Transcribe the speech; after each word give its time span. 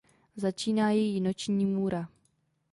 Začíná 0.35 0.89
její 0.91 1.21
noční 1.21 1.65
můra. 1.65 2.07